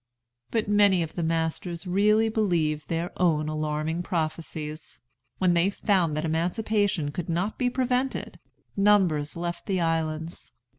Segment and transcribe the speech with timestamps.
[0.49, 4.99] But many of the masters really believed their own alarming prophesies.
[5.37, 8.39] When they found that emancipation could not be prevented,
[8.75, 10.53] numbers left the islands.